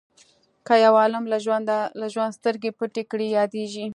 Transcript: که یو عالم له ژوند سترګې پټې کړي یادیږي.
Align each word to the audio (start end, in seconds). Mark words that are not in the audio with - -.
که 0.67 0.75
یو 0.85 0.93
عالم 1.01 1.23
له 2.01 2.07
ژوند 2.13 2.29
سترګې 2.39 2.71
پټې 2.79 3.03
کړي 3.11 3.27
یادیږي. 3.37 3.85